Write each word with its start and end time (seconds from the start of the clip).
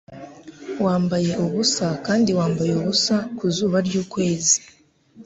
Wambaye 0.85 1.31
ubusa 1.45 1.87
kandi 2.05 2.29
wambaye 2.37 2.71
ubusa 2.79 3.15
ku 3.37 3.45
zuba 3.55 3.77
ry'ukwezi; 3.87 4.57